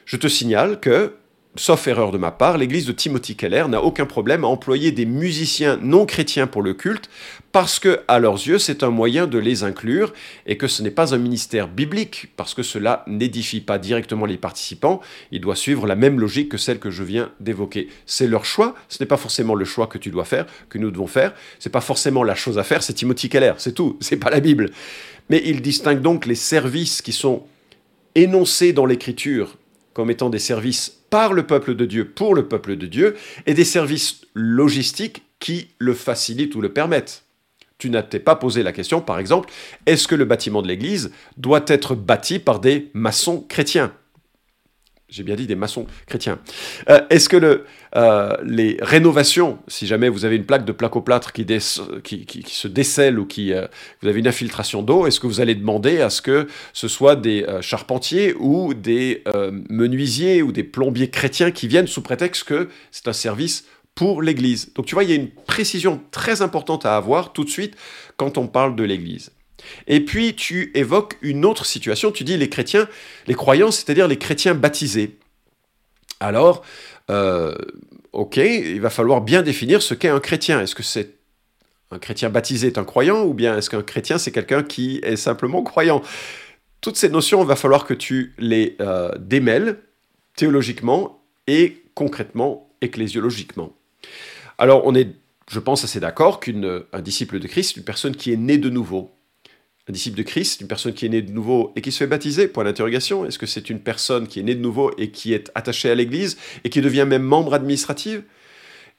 Je 0.05 0.17
te 0.17 0.27
signale 0.27 0.79
que 0.79 1.13
sauf 1.55 1.87
erreur 1.87 2.11
de 2.11 2.17
ma 2.17 2.31
part, 2.31 2.57
l'église 2.57 2.85
de 2.85 2.93
Timothy 2.93 3.35
Keller 3.35 3.65
n'a 3.67 3.83
aucun 3.83 4.05
problème 4.05 4.45
à 4.45 4.47
employer 4.47 4.91
des 4.91 5.05
musiciens 5.05 5.77
non 5.81 6.05
chrétiens 6.05 6.47
pour 6.47 6.61
le 6.61 6.73
culte, 6.73 7.09
parce 7.51 7.79
que, 7.79 7.99
à 8.07 8.19
leurs 8.19 8.35
yeux, 8.35 8.57
c'est 8.57 8.83
un 8.83 8.89
moyen 8.89 9.27
de 9.27 9.37
les 9.37 9.63
inclure, 9.63 10.13
et 10.45 10.55
que 10.57 10.67
ce 10.67 10.81
n'est 10.81 10.91
pas 10.91 11.13
un 11.13 11.17
ministère 11.17 11.67
biblique, 11.67 12.29
parce 12.37 12.53
que 12.53 12.63
cela 12.63 13.03
n'édifie 13.05 13.59
pas 13.59 13.77
directement 13.77 14.25
les 14.25 14.37
participants, 14.37 15.01
il 15.31 15.41
doit 15.41 15.57
suivre 15.57 15.85
la 15.87 15.97
même 15.97 16.19
logique 16.19 16.49
que 16.49 16.57
celle 16.57 16.79
que 16.79 16.89
je 16.89 17.03
viens 17.03 17.31
d'évoquer. 17.41 17.89
C'est 18.05 18.27
leur 18.27 18.45
choix, 18.45 18.73
ce 18.87 19.03
n'est 19.03 19.07
pas 19.07 19.17
forcément 19.17 19.55
le 19.55 19.65
choix 19.65 19.87
que 19.87 19.97
tu 19.97 20.09
dois 20.09 20.25
faire, 20.25 20.45
que 20.69 20.77
nous 20.77 20.91
devons 20.91 21.07
faire, 21.07 21.33
c'est 21.59 21.69
pas 21.69 21.81
forcément 21.81 22.23
la 22.23 22.35
chose 22.35 22.57
à 22.57 22.63
faire, 22.63 22.81
c'est 22.81 22.93
Timothy 22.93 23.27
Keller, 23.27 23.53
c'est 23.57 23.73
tout, 23.73 23.97
c'est 23.99 24.17
pas 24.17 24.29
la 24.29 24.39
Bible. 24.39 24.69
Mais 25.29 25.41
il 25.45 25.61
distingue 25.61 26.01
donc 26.01 26.25
les 26.25 26.35
services 26.35 27.01
qui 27.01 27.11
sont 27.11 27.43
énoncés 28.15 28.71
dans 28.71 28.85
l'écriture 28.85 29.57
comme 29.93 30.09
étant 30.09 30.29
des 30.29 30.39
services 30.39 31.00
par 31.11 31.33
le 31.33 31.45
peuple 31.45 31.75
de 31.75 31.85
Dieu 31.85 32.05
pour 32.05 32.33
le 32.33 32.47
peuple 32.47 32.75
de 32.77 32.87
Dieu 32.87 33.15
et 33.45 33.53
des 33.53 33.65
services 33.65 34.21
logistiques 34.33 35.23
qui 35.39 35.67
le 35.77 35.93
facilitent 35.93 36.55
ou 36.55 36.61
le 36.61 36.73
permettent. 36.73 37.25
Tu 37.77 37.89
n'as 37.89 38.03
pas 38.03 38.35
posé 38.35 38.63
la 38.63 38.71
question, 38.71 39.01
par 39.01 39.19
exemple, 39.19 39.49
est-ce 39.85 40.07
que 40.07 40.15
le 40.15 40.25
bâtiment 40.25 40.61
de 40.61 40.67
l'Église 40.67 41.11
doit 41.37 41.65
être 41.67 41.95
bâti 41.95 42.39
par 42.39 42.59
des 42.59 42.89
maçons 42.93 43.45
chrétiens? 43.47 43.93
J'ai 45.11 45.23
bien 45.23 45.35
dit 45.35 45.45
des 45.45 45.55
maçons 45.55 45.85
chrétiens. 46.07 46.39
Euh, 46.89 47.01
est-ce 47.09 47.27
que 47.27 47.65
euh, 47.95 48.37
les 48.43 48.77
rénovations, 48.81 49.59
si 49.67 49.85
jamais 49.85 50.07
vous 50.07 50.23
avez 50.23 50.37
une 50.37 50.45
plaque 50.45 50.63
de 50.63 50.71
plaque-au-plâtre 50.71 51.33
qui, 51.33 51.45
qui, 51.45 52.45
se 52.47 52.67
décèle 52.67 53.19
ou 53.19 53.25
qui 53.25 53.53
euh, 53.53 53.67
vous 54.01 54.07
avez 54.07 54.19
une 54.19 54.27
infiltration 54.27 54.81
d'eau, 54.81 55.05
est-ce 55.05 55.19
que 55.19 55.27
vous 55.27 55.41
allez 55.41 55.53
demander 55.53 55.99
à 55.99 56.09
ce 56.09 56.21
que 56.21 56.47
ce 56.71 56.87
soit 56.87 57.17
des 57.17 57.45
charpentiers 57.59 58.33
ou 58.39 58.73
des 58.73 59.23
menuisiers 59.69 60.41
ou 60.41 60.51
des 60.51 60.63
plombiers 60.63 61.09
chrétiens 61.09 61.51
qui 61.51 61.67
viennent 61.67 61.87
sous 61.87 62.01
prétexte 62.01 62.45
que 62.45 62.69
c'est 62.91 63.07
un 63.07 63.13
service 63.13 63.65
pour 63.95 64.21
l'Église? 64.21 64.71
Donc 64.73 64.85
tu 64.85 64.95
vois, 64.95 65.03
il 65.03 65.09
y 65.09 65.13
a 65.13 65.17
une 65.17 65.29
précision 65.29 66.01
très 66.11 66.41
importante 66.41 66.85
à 66.85 66.95
avoir 66.95 67.33
tout 67.33 67.43
de 67.43 67.49
suite 67.49 67.75
quand 68.15 68.37
on 68.37 68.47
parle 68.47 68.75
de 68.75 68.83
l'Église. 68.83 69.31
Et 69.87 70.01
puis 70.01 70.35
tu 70.35 70.71
évoques 70.75 71.17
une 71.21 71.45
autre 71.45 71.65
situation, 71.65 72.11
tu 72.11 72.23
dis 72.23 72.37
les 72.37 72.49
chrétiens, 72.49 72.87
les 73.27 73.33
croyants, 73.33 73.71
c'est-à-dire 73.71 74.07
les 74.07 74.17
chrétiens 74.17 74.55
baptisés. 74.55 75.17
Alors, 76.19 76.63
euh, 77.09 77.55
ok, 78.13 78.37
il 78.37 78.79
va 78.81 78.89
falloir 78.89 79.21
bien 79.21 79.41
définir 79.41 79.81
ce 79.81 79.93
qu'est 79.93 80.09
un 80.09 80.19
chrétien. 80.19 80.61
Est-ce 80.61 80.75
que 80.75 80.83
c'est 80.83 81.15
un 81.91 81.99
chrétien 81.99 82.29
baptisé 82.29 82.67
est 82.67 82.77
un 82.77 82.85
croyant 82.85 83.23
ou 83.23 83.33
bien 83.33 83.57
est-ce 83.57 83.69
qu'un 83.69 83.81
chrétien 83.81 84.17
c'est 84.17 84.31
quelqu'un 84.31 84.63
qui 84.63 84.99
est 85.03 85.17
simplement 85.17 85.63
croyant? 85.63 86.01
Toutes 86.79 86.97
ces 86.97 87.09
notions, 87.09 87.41
il 87.43 87.47
va 87.47 87.55
falloir 87.55 87.85
que 87.85 87.93
tu 87.93 88.33
les 88.39 88.75
euh, 88.79 89.11
démêles 89.19 89.79
théologiquement 90.35 91.23
et 91.47 91.83
concrètement, 91.93 92.69
ecclésiologiquement. 92.81 93.75
Alors, 94.57 94.83
on 94.85 94.95
est, 94.95 95.09
je 95.49 95.59
pense, 95.59 95.83
assez 95.83 95.99
d'accord 95.99 96.39
qu'un 96.39 96.83
disciple 96.99 97.39
de 97.39 97.47
Christ, 97.47 97.77
une 97.77 97.83
personne 97.83 98.15
qui 98.15 98.31
est 98.31 98.37
née 98.37 98.57
de 98.57 98.69
nouveau, 98.69 99.11
un 99.89 99.93
disciple 99.93 100.17
de 100.17 100.23
Christ, 100.23 100.61
une 100.61 100.67
personne 100.67 100.93
qui 100.93 101.05
est 101.05 101.09
née 101.09 101.21
de 101.21 101.31
nouveau 101.31 101.73
et 101.75 101.81
qui 101.81 101.91
se 101.91 101.97
fait 101.97 102.07
baptiser 102.07 102.47
Point 102.47 102.65
d'interrogation. 102.65 103.25
Est-ce 103.25 103.39
que 103.39 103.45
c'est 103.45 103.69
une 103.69 103.79
personne 103.79 104.27
qui 104.27 104.39
est 104.39 104.43
née 104.43 104.55
de 104.55 104.61
nouveau 104.61 104.91
et 104.97 105.11
qui 105.11 105.33
est 105.33 105.51
attachée 105.55 105.89
à 105.89 105.95
l'Église 105.95 106.37
et 106.63 106.69
qui 106.69 106.81
devient 106.81 107.05
même 107.07 107.23
membre 107.23 107.53
administratif 107.53 108.21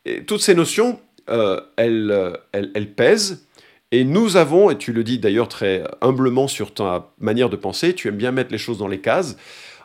et 0.05 0.25
Toutes 0.25 0.43
ces 0.43 0.55
notions, 0.55 0.99
euh, 1.31 1.61
euh, 1.79 2.37
elles, 2.53 2.95
pèsent. 2.95 3.47
Et 3.93 4.05
nous 4.05 4.37
avons, 4.37 4.71
et 4.71 4.79
tu 4.79 4.93
le 4.93 5.05
dis 5.05 5.19
d'ailleurs 5.19 5.49
très 5.49 5.85
humblement 6.01 6.49
sur 6.49 6.75
ta 6.75 7.13
manière 7.21 7.51
de 7.51 7.57
penser, 7.57 7.95
tu 7.95 8.09
aimes 8.09 8.17
bien 8.17 8.33
mettre 8.33 8.51
les 8.51 8.59
choses 8.59 8.79
dans 8.79 8.89
les 8.89 9.01
cases. 9.01 9.37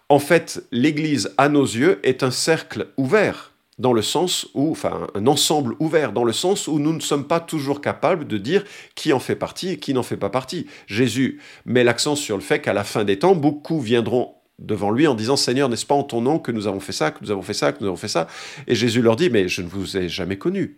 En 0.10 0.20
fait, 0.20 0.63
l'Église, 0.72 1.34
à 1.38 1.50
nos 1.50 1.66
yeux, 1.66 2.00
est 2.04 2.24
un 2.24 2.32
cercle 2.32 2.88
ouvert 2.96 3.51
dans 3.78 3.94
le 3.94 4.02
sens 4.02 4.48
où, 4.54 4.72
enfin, 4.72 5.08
un 5.14 5.28
ensemble 5.28 5.76
ouvert, 5.80 6.12
dans 6.12 6.24
le 6.24 6.34
sens 6.34 6.68
où 6.68 6.80
nous 6.80 6.94
ne 6.94 7.00
sommes 7.00 7.28
pas 7.28 7.40
toujours 7.40 7.82
capables 7.82 8.26
de 8.26 8.38
dire 8.38 8.64
qui 8.96 9.14
en 9.14 9.20
fait 9.20 9.36
partie 9.36 9.70
et 9.70 9.78
qui 9.78 9.94
n'en 9.94 10.04
fait 10.04 10.18
pas 10.18 10.30
partie. 10.30 10.66
Jésus 10.88 11.40
met 11.66 11.84
l'accent 11.84 12.16
sur 12.16 12.38
le 12.38 12.44
fait 12.44 12.60
qu'à 12.60 12.74
la 12.74 12.84
fin 12.84 13.04
des 13.04 13.20
temps, 13.20 13.36
beaucoup 13.36 13.80
viendront 13.80 14.34
devant 14.60 14.90
lui 14.90 15.06
en 15.06 15.14
disant 15.14 15.36
Seigneur, 15.36 15.70
n'est-ce 15.70 15.86
pas 15.86 15.96
en 15.96 16.04
ton 16.04 16.22
nom 16.22 16.40
que 16.40 16.52
nous 16.52 16.68
avons 16.68 16.80
fait 16.80 16.92
ça, 16.92 17.12
que 17.12 17.20
nous 17.22 17.30
avons 17.30 17.44
fait 17.44 17.54
ça, 17.54 17.72
que 17.72 17.80
nous 17.82 17.88
avons 17.88 17.98
fait 17.98 18.08
ça? 18.08 18.28
Et 18.66 18.74
Jésus 18.74 19.02
leur 19.02 19.16
dit 19.16 19.30
Mais 19.30 19.48
je 19.48 19.62
ne 19.62 19.68
vous 19.68 19.98
ai 19.98 20.10
jamais 20.10 20.38
connu. 20.38 20.78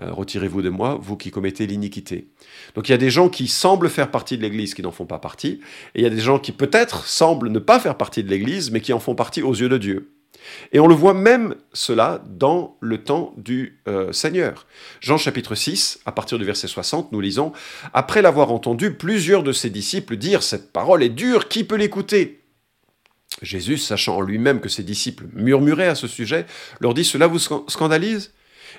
Euh, 0.00 0.12
retirez-vous 0.12 0.62
de 0.62 0.68
moi, 0.68 0.96
vous 1.00 1.16
qui 1.16 1.32
commettez 1.32 1.66
l'iniquité. 1.66 2.28
Donc 2.76 2.88
il 2.88 2.92
y 2.92 2.94
a 2.94 2.98
des 2.98 3.10
gens 3.10 3.28
qui 3.28 3.48
semblent 3.48 3.88
faire 3.88 4.12
partie 4.12 4.36
de 4.36 4.42
l'Église 4.42 4.74
qui 4.74 4.82
n'en 4.82 4.92
font 4.92 5.06
pas 5.06 5.18
partie, 5.18 5.60
et 5.94 6.00
il 6.00 6.02
y 6.02 6.06
a 6.06 6.10
des 6.10 6.20
gens 6.20 6.38
qui 6.38 6.52
peut-être 6.52 7.06
semblent 7.06 7.48
ne 7.48 7.58
pas 7.58 7.80
faire 7.80 7.96
partie 7.96 8.22
de 8.22 8.28
l'Église, 8.28 8.70
mais 8.70 8.80
qui 8.80 8.92
en 8.92 9.00
font 9.00 9.16
partie 9.16 9.42
aux 9.42 9.54
yeux 9.54 9.68
de 9.68 9.78
Dieu. 9.78 10.12
Et 10.72 10.80
on 10.80 10.86
le 10.86 10.94
voit 10.94 11.14
même 11.14 11.54
cela 11.72 12.22
dans 12.26 12.76
le 12.80 12.98
temps 12.98 13.34
du 13.36 13.80
euh, 13.88 14.12
Seigneur. 14.12 14.66
Jean 15.00 15.18
chapitre 15.18 15.54
6, 15.54 16.00
à 16.06 16.12
partir 16.12 16.38
du 16.38 16.44
verset 16.44 16.68
60, 16.68 17.12
nous 17.12 17.20
lisons, 17.20 17.52
Après 17.92 18.22
l'avoir 18.22 18.52
entendu, 18.52 18.94
plusieurs 18.94 19.42
de 19.42 19.52
ses 19.52 19.70
disciples 19.70 20.16
dire, 20.16 20.42
Cette 20.42 20.72
parole 20.72 21.02
est 21.02 21.08
dure, 21.08 21.48
qui 21.48 21.64
peut 21.64 21.76
l'écouter? 21.76 22.40
Jésus, 23.42 23.78
sachant 23.78 24.16
en 24.16 24.20
lui-même 24.20 24.60
que 24.60 24.68
ses 24.68 24.82
disciples 24.82 25.26
murmuraient 25.32 25.88
à 25.88 25.94
ce 25.94 26.08
sujet, 26.08 26.46
leur 26.80 26.94
dit, 26.94 27.04
Cela 27.04 27.26
vous 27.26 27.38
scandalise 27.38 28.32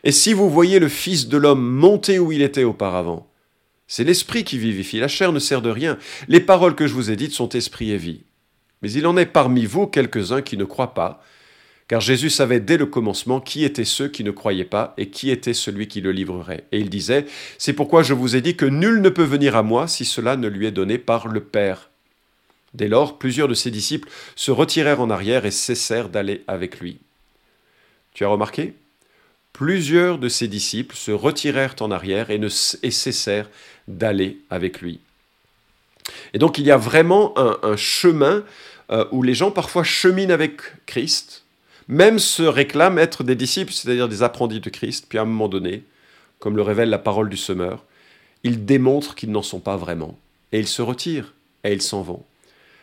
Et 0.03 0.11
si 0.11 0.33
vous 0.33 0.49
voyez 0.49 0.79
le 0.79 0.89
Fils 0.89 1.27
de 1.27 1.37
l'homme 1.37 1.65
monter 1.65 2.19
où 2.19 2.31
il 2.31 2.41
était 2.41 2.63
auparavant 2.63 3.29
c'est 3.91 4.03
l'esprit 4.03 4.43
qui 4.43 4.59
vivifie, 4.59 4.99
la 4.99 5.07
chair 5.07 5.33
ne 5.33 5.39
sert 5.39 5.63
de 5.63 5.71
rien. 5.71 5.97
Les 6.27 6.39
paroles 6.39 6.75
que 6.75 6.85
je 6.85 6.93
vous 6.93 7.09
ai 7.09 7.15
dites 7.15 7.33
sont 7.33 7.49
esprit 7.49 7.89
et 7.89 7.97
vie. 7.97 8.21
Mais 8.83 8.91
il 8.91 9.07
en 9.07 9.17
est 9.17 9.25
parmi 9.25 9.65
vous 9.65 9.87
quelques-uns 9.87 10.43
qui 10.43 10.57
ne 10.57 10.63
croient 10.63 10.93
pas, 10.93 11.23
car 11.89 11.99
Jésus 11.99 12.29
savait 12.29 12.59
dès 12.59 12.77
le 12.77 12.85
commencement 12.85 13.41
qui 13.41 13.65
étaient 13.65 13.83
ceux 13.83 14.07
qui 14.07 14.23
ne 14.23 14.29
croyaient 14.29 14.63
pas 14.63 14.93
et 14.97 15.09
qui 15.09 15.31
était 15.31 15.55
celui 15.55 15.87
qui 15.87 16.01
le 16.01 16.11
livrerait. 16.11 16.63
Et 16.71 16.79
il 16.79 16.89
disait, 16.89 17.25
C'est 17.57 17.73
pourquoi 17.73 18.03
je 18.03 18.13
vous 18.13 18.35
ai 18.35 18.41
dit 18.41 18.55
que 18.55 18.65
nul 18.65 19.01
ne 19.01 19.09
peut 19.09 19.23
venir 19.23 19.57
à 19.57 19.63
moi 19.63 19.87
si 19.87 20.05
cela 20.05 20.37
ne 20.37 20.47
lui 20.47 20.67
est 20.67 20.71
donné 20.71 20.99
par 20.99 21.27
le 21.27 21.41
Père. 21.41 21.89
Dès 22.75 22.87
lors, 22.87 23.17
plusieurs 23.17 23.47
de 23.47 23.55
ses 23.55 23.71
disciples 23.71 24.07
se 24.35 24.51
retirèrent 24.51 25.01
en 25.01 25.09
arrière 25.09 25.47
et 25.47 25.51
cessèrent 25.51 26.09
d'aller 26.09 26.43
avec 26.47 26.79
lui. 26.79 26.99
Tu 28.13 28.23
as 28.23 28.27
remarqué? 28.27 28.75
Plusieurs 29.51 30.19
de 30.19 30.29
ses 30.29 30.47
disciples 30.47 30.95
se 30.95 31.11
retirèrent 31.11 31.75
en 31.79 31.89
arrière 31.89 32.29
et, 32.29 32.39
cessèrent 32.91 33.49
d'aller 33.87 34.37
avec 34.51 34.79
lui. 34.79 34.99
Et 36.35 36.37
donc 36.37 36.59
il 36.59 36.67
y 36.67 36.71
a 36.71 36.77
vraiment 36.77 37.33
un, 37.35 37.75
chemin 37.75 38.43
euh, 38.91 39.05
où 39.11 39.23
les 39.23 39.33
gens 39.33 39.49
parfois 39.49 39.83
cheminent 39.83 40.33
avec 40.33 40.61
Christ, 40.85 41.45
même 41.89 42.19
se 42.19 42.43
réclament 42.43 42.99
être 42.99 43.23
des 43.23 43.35
disciples, 43.35 43.73
c'est-à-dire 43.73 44.07
des 44.07 44.21
apprentis 44.21 44.59
de 44.59 44.69
Christ, 44.69 45.07
puis 45.09 45.17
à 45.17 45.23
un 45.23 45.25
moment 45.25 45.49
donné, 45.49 45.83
comme 46.37 46.55
le 46.55 46.61
révèle 46.61 46.89
la 46.89 46.99
parole 46.99 47.29
du 47.29 47.35
semeur, 47.35 47.83
ils 48.43 48.63
démontrent 48.63 49.15
qu'ils 49.15 49.31
n'en 49.31 49.41
sont 49.41 49.59
pas 49.59 49.75
vraiment, 49.75 50.17
et 50.51 50.59
ils 50.59 50.67
se 50.67 50.83
retirent, 50.83 51.33
et 51.63 51.73
ils 51.73 51.81
s'en 51.81 52.03
vont. 52.03 52.23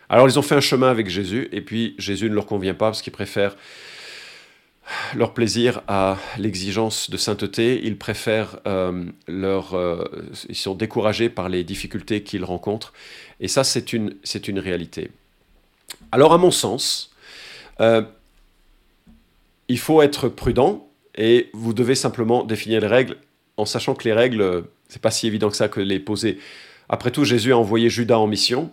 Alors 0.08 0.28
ils 0.28 0.38
ont 0.40 0.42
fait 0.42 0.56
un 0.56 0.60
chemin 0.60 0.90
avec 0.90 1.08
Jésus, 1.08 1.48
et 1.52 1.60
puis 1.60 1.94
Jésus 1.98 2.28
ne 2.28 2.34
leur 2.34 2.46
convient 2.46 2.74
pas 2.74 2.86
parce 2.86 3.00
qu'il 3.00 3.12
préfère 3.12 3.56
leur 5.14 5.34
plaisir 5.34 5.82
à 5.86 6.18
l'exigence 6.36 7.08
de 7.08 7.16
sainteté, 7.16 7.80
ils 7.84 7.96
préfèrent 7.96 8.58
euh, 8.66 9.04
leur... 9.28 9.74
Euh, 9.74 10.04
ils 10.48 10.56
sont 10.56 10.74
découragés 10.74 11.28
par 11.28 11.48
les 11.48 11.62
difficultés 11.62 12.24
qu'ils 12.24 12.44
rencontrent, 12.44 12.92
et 13.38 13.46
ça 13.46 13.62
c'est 13.62 13.92
une, 13.92 14.16
c'est 14.24 14.48
une 14.48 14.58
réalité. 14.58 15.12
Alors 16.10 16.32
à 16.32 16.38
mon 16.38 16.50
sens, 16.50 17.12
euh, 17.80 18.02
il 19.68 19.78
faut 19.78 20.02
être 20.02 20.28
prudent 20.28 20.88
et 21.16 21.50
vous 21.54 21.72
devez 21.72 21.94
simplement 21.94 22.44
définir 22.44 22.80
les 22.80 22.86
règles 22.86 23.16
en 23.56 23.64
sachant 23.64 23.94
que 23.94 24.04
les 24.04 24.12
règles, 24.12 24.64
c'est 24.88 25.00
pas 25.00 25.10
si 25.10 25.26
évident 25.26 25.48
que 25.48 25.56
ça 25.56 25.68
que 25.68 25.80
les 25.80 25.98
poser. 25.98 26.38
Après 26.88 27.10
tout, 27.10 27.24
Jésus 27.24 27.52
a 27.52 27.58
envoyé 27.58 27.88
Judas 27.88 28.18
en 28.18 28.26
mission 28.26 28.70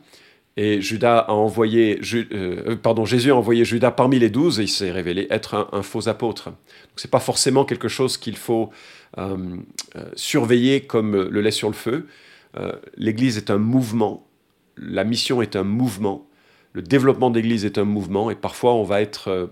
et 0.55 0.81
Judas 0.81 1.19
a 1.19 1.33
envoyé, 1.33 1.99
euh, 2.13 2.75
pardon, 2.75 3.05
Jésus 3.05 3.31
a 3.31 3.35
envoyé 3.35 3.65
Judas 3.65 3.91
parmi 3.91 4.19
les 4.19 4.29
douze 4.29 4.59
et 4.59 4.63
il 4.63 4.69
s'est 4.69 4.91
révélé 4.91 5.25
être 5.31 5.69
un, 5.71 5.81
faux 5.81 6.07
apôtre. 6.09 6.53
Ce 6.95 7.07
n'est 7.07 7.09
pas 7.09 7.19
forcément 7.19 7.65
quelque 7.65 7.87
chose 7.87 8.17
qu'il 8.17 8.37
faut 8.37 8.69
euh, 9.17 9.37
euh, 9.95 10.05
surveiller 10.15 10.81
comme 10.81 11.15
le 11.15 11.41
lait 11.41 11.51
sur 11.51 11.69
le 11.69 11.75
feu. 11.75 12.07
L'Église 12.97 13.37
est 13.37 13.49
un 13.49 13.57
mouvement, 13.57 14.27
la 14.77 15.03
mission 15.03 15.41
est 15.41 15.55
un 15.55 15.63
mouvement, 15.63 16.27
le 16.73 16.83
développement 16.83 17.31
de 17.31 17.39
l'Église 17.39 17.65
est 17.65 17.79
un 17.79 17.83
mouvement 17.83 18.29
et 18.29 18.35
parfois 18.35 18.75
on 18.75 18.83
va 18.83 19.01
être 19.01 19.49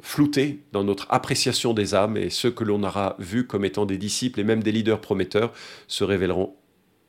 flouté 0.00 0.60
dans 0.72 0.84
notre 0.84 1.06
appréciation 1.10 1.74
des 1.74 1.94
âmes 1.94 2.16
et 2.16 2.30
ceux 2.30 2.50
que 2.50 2.64
l'on 2.64 2.82
aura 2.82 3.16
vus 3.18 3.46
comme 3.46 3.64
étant 3.64 3.86
des 3.86 3.98
disciples 3.98 4.40
et 4.40 4.44
même 4.44 4.62
des 4.62 4.72
leaders 4.72 5.00
prometteurs 5.00 5.52
se 5.86 6.04
révéleront 6.04 6.54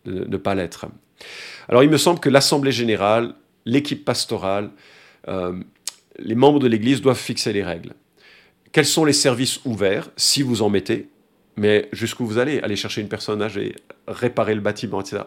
ne 0.06 0.38
pas 0.38 0.56
l'être. 0.56 0.88
Alors 1.68 1.84
il 1.84 1.90
me 1.90 1.98
semble 1.98 2.20
que 2.20 2.30
l'Assemblée 2.30 2.72
générale, 2.72 3.36
l'équipe 3.66 4.06
pastorale, 4.06 4.72
euh, 5.28 5.60
les 6.18 6.36
membres 6.36 6.60
de 6.60 6.68
l'Église 6.68 7.02
doivent 7.02 7.20
fixer 7.20 7.54
les 7.54 7.64
règles. 7.64 7.94
Quels 8.72 8.86
sont 8.86 9.06
les 9.06 9.14
services 9.14 9.60
ouverts, 9.66 10.10
si 10.16 10.42
vous 10.42 10.62
en 10.62 10.70
mettez, 10.70 11.10
mais 11.58 11.90
jusqu'où 11.92 12.26
vous 12.26 12.38
allez 12.38 12.60
Aller 12.60 12.76
chercher 12.76 13.02
une 13.02 13.10
personne 13.10 13.42
âgée, 13.42 13.76
réparer 14.08 14.56
le 14.56 14.62
bâtiment, 14.62 15.02
etc. 15.02 15.24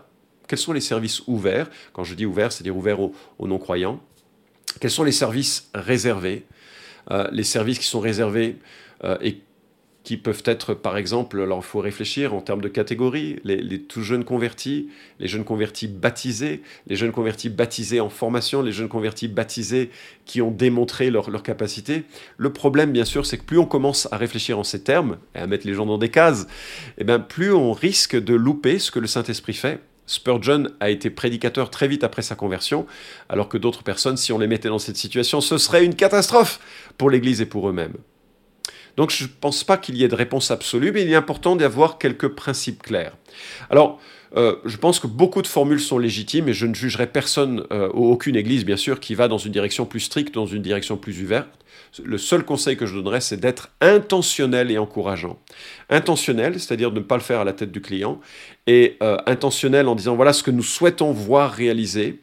Quels 0.49 0.59
sont 0.59 0.73
les 0.73 0.81
services 0.81 1.23
ouverts? 1.27 1.69
Quand 1.93 2.05
je 2.05 2.15
dis 2.15 2.27
ouverts, 2.27 2.53
c'est-à-dire 2.53 2.77
ouverts 2.77 3.01
aux, 3.01 3.13
non-croyants. 3.41 4.01
Quels 4.81 4.91
sont 4.91 5.05
les 5.05 5.13
services 5.13 5.71
réservés? 5.75 6.47
Les 7.33 7.45
services 7.45 7.79
qui 7.79 7.87
sont 7.87 8.01
réservés 8.01 8.57
euh, 9.05 9.17
et 9.21 9.41
qui 10.05 10.17
peuvent 10.17 10.43
être, 10.47 10.75
par 10.75 10.97
exemple, 10.97 11.41
alors 11.41 11.61
il 11.61 11.65
faut 11.65 11.79
réfléchir 11.79 12.35
en 12.35 12.41
termes 12.41 12.61
de 12.61 12.69
catégories, 12.69 13.39
les, 13.45 13.81
tout 13.81 14.03
jeunes 14.03 14.25
convertis, 14.25 14.89
les 15.21 15.29
jeunes 15.29 15.45
convertis 15.45 15.87
baptisés, 15.87 16.63
les 16.89 16.97
jeunes 16.97 17.13
convertis 17.13 17.49
baptisés 17.49 18.01
en 18.01 18.09
formation, 18.09 18.63
les 18.63 18.73
jeunes 18.73 18.89
convertis 18.89 19.29
baptisés 19.29 19.91
qui 20.25 20.43
ont 20.43 20.51
démontré 20.51 21.11
leur, 21.11 21.31
leur 21.31 21.45
capacité. 21.45 22.03
Le 22.37 22.53
problème, 22.53 22.91
bien 22.91 23.05
sûr, 23.05 23.27
c'est 23.27 23.39
que 23.39 23.45
plus 23.45 23.59
on 23.59 23.67
commence 23.67 24.09
à 24.11 24.17
réfléchir 24.17 24.59
en 24.59 24.65
ces 24.65 24.83
termes 24.83 25.19
et 25.37 25.39
à 25.39 25.47
mettre 25.47 25.67
les 25.67 25.75
gens 25.75 25.87
dans 25.87 25.99
des 25.99 26.11
cases, 26.11 26.43
et 26.43 27.03
eh 27.03 27.05
bien, 27.05 27.21
plus 27.21 27.53
on 27.53 27.73
risque 27.73 28.17
de 28.17 28.35
louper 28.35 28.81
ce 28.81 28.91
que 28.91 28.99
le 28.99 29.07
Saint-Esprit 29.07 29.55
fait. 29.55 29.79
Spurgeon 30.07 30.69
a 30.81 30.91
été 30.91 31.11
prédicateur 31.11 31.71
très 31.71 31.89
vite 31.89 32.05
après 32.05 32.23
sa 32.23 32.35
conversion, 32.35 32.87
alors 33.29 33.49
que 33.49 33.59
d'autres 33.59 33.83
personnes, 33.83 34.17
si 34.17 34.33
on 34.33 34.39
les 34.39 34.47
mettait 34.47 34.69
dans 34.69 34.79
cette 34.79 34.97
situation, 34.97 35.41
ce 35.41 35.59
serait 35.59 35.85
une 35.85 35.95
catastrophe 35.95 36.61
pour 36.99 37.11
l'Église 37.11 37.41
et 37.41 37.47
pour 37.47 37.69
eux-mêmes. 37.69 37.95
Donc 38.97 39.11
je 39.11 39.25
ne 39.25 39.29
pense 39.29 39.65
pas 39.65 39.77
qu'il 39.77 39.97
y 39.97 40.05
ait 40.05 40.09
de 40.09 40.15
réponse 40.15 40.51
absolue, 40.51 40.93
mais 40.93 41.03
il 41.03 41.11
est 41.11 41.15
important 41.15 41.57
d'avoir 41.57 41.99
quelques 41.99 42.29
principes 42.29 42.83
clairs. 42.83 43.17
Alors, 43.71 44.01
euh, 44.35 44.57
je 44.65 44.77
pense 44.77 44.99
que 44.99 45.07
beaucoup 45.07 45.43
de 45.43 45.47
formules 45.47 45.81
sont 45.81 45.99
légitimes 45.99 46.49
et 46.49 46.55
je 46.55 46.67
ne 46.67 46.75
jugerai 46.75 47.07
personne, 47.07 47.65
euh, 47.71 47.91
ou 47.93 48.11
aucune 48.11 48.37
église 48.37 48.65
bien 48.65 48.77
sûr, 48.77 48.99
qui 48.99 49.15
va 49.15 49.29
dans 49.29 49.39
une 49.39 49.53
direction 49.53 49.85
plus 49.85 50.01
stricte, 50.01 50.35
dans 50.35 50.47
une 50.47 50.63
direction 50.63 50.97
plus 50.97 51.23
ouverte. 51.23 51.49
Le 52.03 52.17
seul 52.17 52.45
conseil 52.45 52.77
que 52.77 52.87
je 52.87 52.95
donnerais, 52.95 53.21
c'est 53.21 53.37
d'être 53.37 53.71
intentionnel 53.83 54.71
et 54.71 54.79
encourageant. 54.79 55.39
Intentionnel, 55.91 56.59
c'est-à-dire 56.59 56.91
de 56.91 57.01
ne 57.01 57.05
pas 57.05 57.17
le 57.17 57.23
faire 57.23 57.41
à 57.41 57.45
la 57.45 57.53
tête 57.53 57.71
du 57.71 57.83
client, 57.83 58.21
et 58.67 58.97
euh, 59.03 59.19
intentionnel 59.27 59.89
en 59.89 59.95
disant 59.95 60.17
voilà 60.17 60.33
ce 60.33 60.43
que 60.43 60.51
nous 60.51 60.63
souhaitons 60.63 61.13
voir 61.13 61.53
réaliser, 61.53 62.23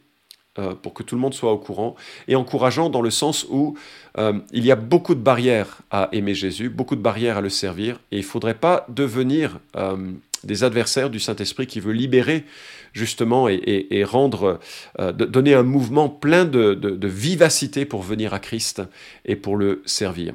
euh, 0.60 0.74
pour 0.76 0.94
que 0.94 1.04
tout 1.04 1.16
le 1.16 1.22
monde 1.22 1.34
soit 1.34 1.54
au 1.54 1.58
courant, 1.58 1.96
et 2.28 2.36
encourageant 2.36 2.90
dans 2.90 3.02
le 3.02 3.12
sens 3.12 3.46
où 3.50 3.78
euh, 4.18 4.34
il 4.52 4.66
y 4.66 4.72
a 4.72 4.76
beaucoup 4.76 5.16
de 5.16 5.22
barrières 5.22 5.80
à 5.90 6.10
aimer 6.12 6.34
Jésus, 6.34 6.70
beaucoup 6.70 6.96
de 6.96 7.02
barrières 7.02 7.38
à 7.38 7.42
le 7.42 7.50
servir, 7.50 8.00
et 8.12 8.18
il 8.18 8.22
ne 8.22 8.26
faudrait 8.26 8.56
pas 8.56 8.86
devenir 8.90 9.60
euh, 9.78 9.96
des 10.44 10.64
adversaires 10.64 11.10
du 11.10 11.20
Saint-Esprit 11.20 11.66
qui 11.66 11.80
veut 11.80 11.94
libérer 11.94 12.44
justement 12.92 13.48
et, 13.48 14.04
rendre, 14.04 14.60
donner 14.98 15.54
un 15.54 15.64
mouvement 15.64 16.10
plein 16.10 16.44
de, 16.44 17.08
vivacité 17.08 17.86
pour 17.86 18.02
venir 18.02 18.34
à 18.34 18.40
Christ 18.40 18.82
et 19.26 19.36
pour 19.36 19.58
le 19.58 19.84
servir. 19.86 20.34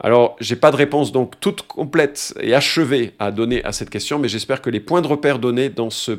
Alors, 0.00 0.36
j'ai 0.40 0.56
pas 0.56 0.72
de 0.72 0.76
réponse 0.76 1.12
donc 1.12 1.38
toute 1.40 1.62
complète 1.62 2.34
et 2.40 2.52
achevée 2.54 3.12
à 3.18 3.30
donner 3.30 3.62
à 3.64 3.72
cette 3.72 3.90
question, 3.90 4.18
mais 4.18 4.28
j'espère 4.28 4.60
que 4.60 4.70
les 4.70 4.80
points 4.80 5.02
de 5.02 5.06
repère 5.06 5.38
donnés 5.38 5.68
dans 5.68 5.90
ce 5.90 6.18